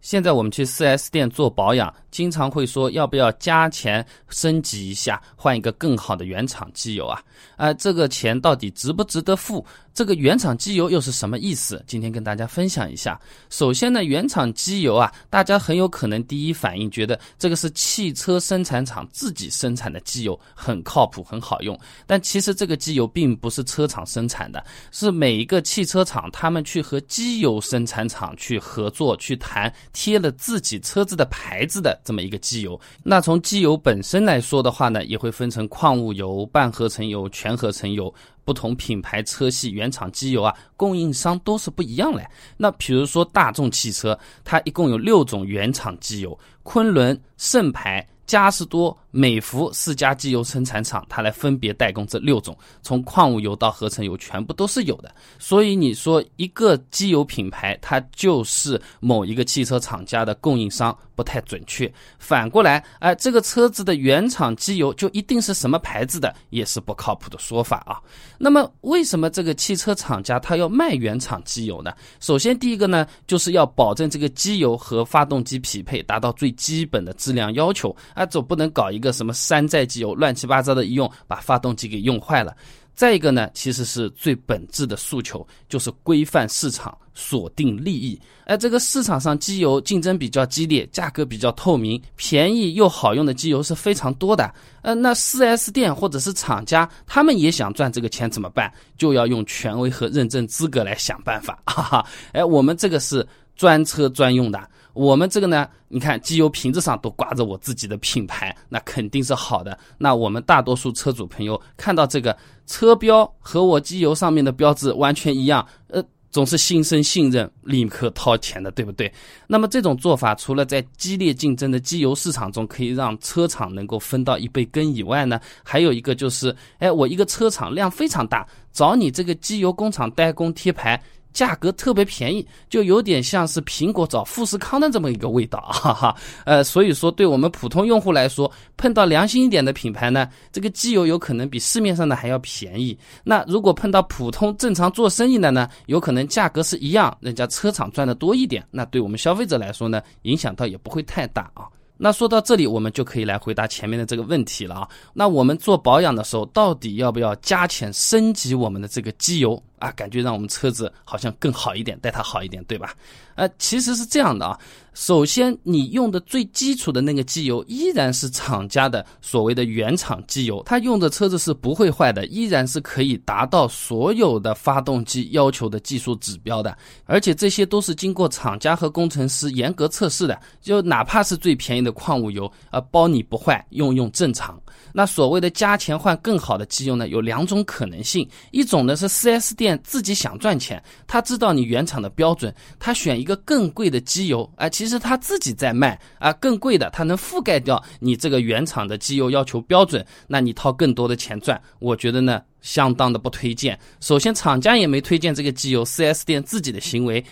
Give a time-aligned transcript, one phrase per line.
[0.00, 7.20] 现在我们去 4S 店做保养，经常会说要不要加钱升级一下，换一个更好的原厂机油啊？
[7.56, 9.64] 啊，这个钱到底值不值得付？
[9.92, 11.82] 这个原厂机油又是什么意思？
[11.84, 13.20] 今天跟大家分享一下。
[13.50, 21.76] 首先呢，原厂机油啊，大家很有可能第一反应觉得这个是汽车生产厂自己生产的机油，很靠谱，很好用。
[22.06, 32.80] 但其实这个机油并不是车厂生产的，是每一个汽车厂他们去和机油生产厂去合作去谈，贴了自己车子的牌子的这么一个机油。
[33.02, 38.14] 那从机油本身来说的话呢，也会分成矿物油、半合成油、全合成油。
[38.44, 42.24] 不同品牌车系原厂机油啊，供应商都是不一样嘞。
[42.56, 48.06] 那比如说大众汽车，它一共有六种原厂机油，昆仑、圣牌。
[48.24, 55.14] 嘉实多、美孚四家机油生产厂，它来分别代工这六种，从矿物油到合成油，全部都是有的。
[55.38, 61.92] 所以你说一个机油品牌，它就是某一个汽车厂家的供应商，不太准确。
[62.18, 67.98] 反过来，哎，这个车子的原厂机油就一定是什么牌子的，也是不靠谱的说法啊。
[68.36, 71.92] 那么，为什么这个汽车厂家他要卖原厂机油呢？
[72.20, 77.94] 首先，第一个呢，就是要保证这个机油和发动机匹配，达到最基本的质量要求。
[78.14, 82.56] 啊，总不能搞一个什么山寨机油，乱七八糟的一用，把发动机给用坏了。
[82.94, 88.20] 再一个呢，其实是最本质的诉求，就是规范市场，锁定利益。
[88.44, 94.52] 哎，这个市场上机油竞争比较激烈，价格比较透明，便宜又好用的机油是非常多的。
[94.82, 98.72] 呃，那 4S 店或者是厂家，他们也想赚这个钱怎么办？
[98.96, 101.56] 就要用权威和认证资格来想办法。
[101.66, 104.60] 哈哈，哎，我们这个是专车专用的。
[104.98, 109.78] 我们这个呢，你看机油瓶子上都挂着我自己的品牌，那肯定是好的。
[109.96, 119.12] 那我们大多数车主朋友看到这个车标和我机油上面的标志完全一样，呃，总是心生信任，立刻掏钱的，对不对？
[119.46, 131.00] 那么这种做法，除了在激烈竞争的机油市场中可以让车厂能够分到一杯羹以外呢，还有一个就是，哎，我一个车厂量非常大，找你这个机油工厂代工贴牌。
[131.38, 136.16] 价格特别便宜，就有点像是苹果找富士康的这么一个味道，哈哈。
[136.44, 142.98] 呃，所以说对我们普通用户来说，碰到良心一点的品牌呢，这个机油有可能比市面上的还要便宜。
[143.22, 148.66] 那如果碰到普通正常做生意的呢，有可能价格是一样，人家车厂赚的多一点。
[148.72, 151.68] 那对我们消费者来说呢，影响倒也不会太大啊。
[151.96, 154.88] 那说到这里，我们就可以来回答前面的这个问题了啊。
[155.14, 159.62] 那我们做保养的时候，到底要不要加钱升级我们的这个机油？
[159.80, 162.94] 啊，感觉让我们车子好像更好一点，带它好一点，对吧？
[163.34, 164.58] 呃，其实是这样的啊。
[164.94, 180.36] 首先，你用的最基础的那个机油依然是厂家的所谓的原厂机油，它用的车子是不会坏的，依然是可以达到所有的发动机要求的技术指标的，而且这些都是经过厂家和工程师严格测试的。
[180.60, 184.60] 就哪怕是最便宜的矿物油，啊，包你不坏，用用正常。
[184.92, 203.78] 那所谓的加钱换更好的机油呢，有两种可能性，一种呢是 4S 店自己想赚钱，他知道你原厂的标准，他选一个更贵的机油，哎，其实他自己在卖啊，更贵的，他能覆盖掉你这个原厂的机油要求标准，那你掏更多的钱赚，我觉得呢，相当的不推荐。
[204.00, 207.24] 首先，厂家也没推荐这个机油四 S 店自己的行为。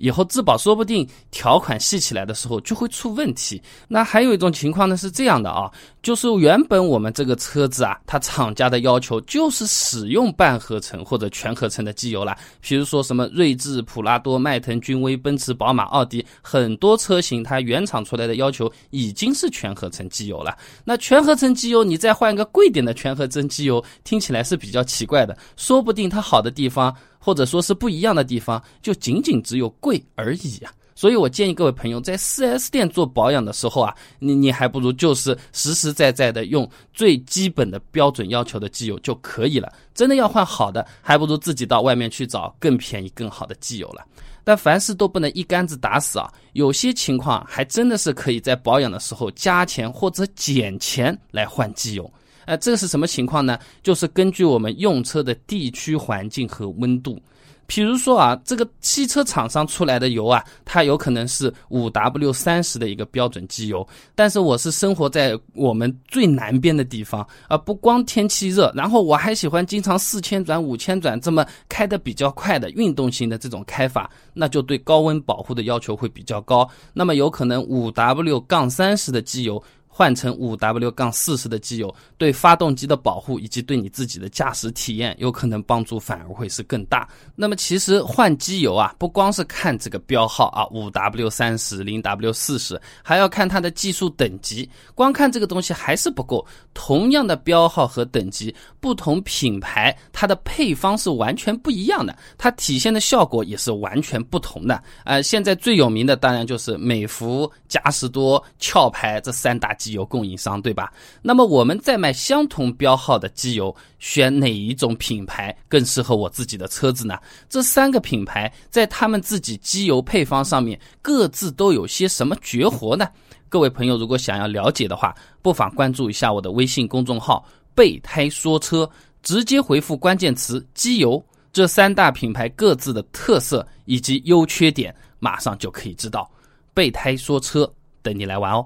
[0.00, 3.62] 以后质保说不定条款细起来的时候就会出问题。
[3.86, 5.70] 那还有一种情况呢是这样的啊，
[6.02, 12.36] 就是原本我们这个车子啊，它厂家的要求就是使用半合成或者全合成的机油了。
[12.60, 20.56] 比如说什么锐志、普拉多、迈腾、君威、奔驰、宝马、奥迪，很多车型它原厂出来的要求已经是全合成机油了。
[20.82, 25.36] 那全合成机油你再换一个贵点的全合成机油，听起来是比较奇怪的。
[25.56, 26.94] 说不定它好的地方。
[27.20, 30.72] 或者说是不一样的地方，就仅仅只有贵而已啊！
[30.96, 39.72] 所以我建议各位朋友在 4S 店做保养的时候啊，你你还不如就是实实在在的用最基本的标准要求的机油就可以了。
[39.94, 44.04] 真的要换好的，还不如自己到外面去找更便宜、更好的机油了。
[44.44, 52.10] 但凡事都不能一竿子打死啊，有些情况还真的是可以在保养的时候加钱或者减钱来换机油。
[52.46, 53.58] 呃，这个是什么情况呢？
[53.82, 57.20] 就是根据我们用车的地区环境和温度，
[57.66, 79.62] 比如说啊，这个汽车厂商出来的油啊，它有可能是五 W 三十的一个标准机油，但是我是生活在我们最南边的地方啊，不光天气热，然后我还喜欢经常四千转、五千转这么开的比较快的运动型的这种开法，那就对高温保护的要求会比较高，那么有可能五 W 杠三十的机油。
[79.92, 87.06] 换成五 W 杠四十的机油，对发动机的保护以及对你自己的驾驶体验，有可能帮助反而会是更大。
[87.34, 94.70] 那么其实换机油啊，不光是看这个标号啊，五 W 三十、零 W 四十，还要看它的技术等级。
[94.94, 96.46] 光看这个东西还是不够。
[96.72, 104.80] 同样的标号和等级，不同品牌它的配方是完全不一样的，它体现的效果也是完全不同的。
[105.04, 109.76] 呃，现在最有名的当然就是美孚、嘉实多、壳牌这三大。
[109.80, 110.92] 机油供应商对吧？
[111.22, 117.18] 那么我们在买相同标号的机油，选哪一种品牌更适合我自己的车子呢？
[117.48, 123.08] 这三个品牌在他们自己机油配方上面各自都有些什么绝活呢？
[123.48, 127.44] 各位朋友，如果想要了解的话，不妨关注一下我的微信公众号
[127.74, 128.88] “备胎说车”，
[129.24, 131.20] 直接回复关键词“机油”，
[131.52, 136.30] 这三大品牌各自的特色以及优缺点，马上就可以知道。
[136.72, 137.68] 备胎说车，
[138.02, 138.64] 等你来玩哦。